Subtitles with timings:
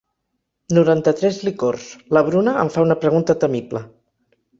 [0.77, 1.85] Noranta-tres licors,
[2.17, 3.83] la Bruna em fa una pregunta temible.